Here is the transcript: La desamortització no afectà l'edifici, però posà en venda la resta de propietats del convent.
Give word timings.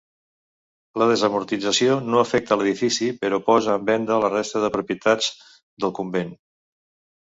La 1.01 1.07
desamortització 1.11 1.99
no 2.07 2.23
afectà 2.23 2.59
l'edifici, 2.61 3.11
però 3.27 3.43
posà 3.53 3.79
en 3.83 3.87
venda 3.93 4.21
la 4.27 4.35
resta 4.37 4.67
de 4.67 4.75
propietats 4.81 5.33
del 5.87 5.99
convent. 6.03 6.39